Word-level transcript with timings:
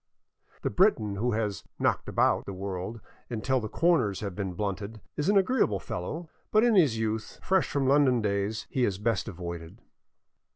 The 0.63 0.71
Briton 0.71 1.17
who 1.17 1.33
has" 1.33 1.63
knocked 1.87 2.09
about" 2.09 2.45
the 2.47 2.55
world 2.55 3.01
until 3.29 3.59
the 3.59 3.69
corners 3.69 4.21
have 4.21 4.33
been 4.33 4.53
blunted 4.55 4.99
is 5.15 5.29
an 5.29 5.37
agreeable 5.37 5.77
fellow; 5.79 6.27
but 6.49 6.63
in 6.63 6.73
his 6.73 6.97
youthful, 6.97 7.39
fresh 7.45 7.69
from 7.69 7.85
London 7.87 8.19
days 8.19 8.65
he 8.71 8.83
is 8.83 8.97
best 8.97 9.27
avoided. 9.27 9.77